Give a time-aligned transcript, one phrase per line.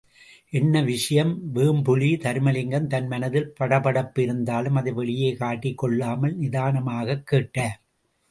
[0.49, 2.17] என்ன விஷயம் வேம்புலி?
[2.19, 7.81] தருமலிங்கம் தன் மனதில் படபடப்பு இருந்தாலும், அதை வெளியே காட்டிக் கொள்ளாமல் நிதானமாகக் கேட்டார்.